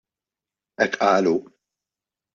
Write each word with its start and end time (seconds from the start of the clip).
Hekk 0.79 0.95
qal 0.99 1.25
hu. 1.31 1.35